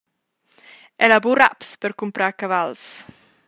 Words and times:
El 1.07 1.13
ha 1.17 1.21
buca 1.27 1.37
raps 1.41 1.71
per 1.85 1.95
cumprar 2.03 2.33
cavals. 2.45 2.91